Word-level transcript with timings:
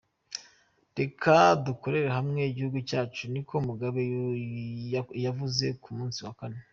Reka 0.99 1.33
dukorere 1.65 2.09
hamwe 2.17 2.41
igihugu 2.45 2.77
cacu," 2.89 3.23
niko 3.33 3.55
Mugabe 3.67 4.01
yavuze 5.25 5.65
ku 5.81 5.89
munsi 5.97 6.19
wa 6.27 6.33
kane. 6.39 6.59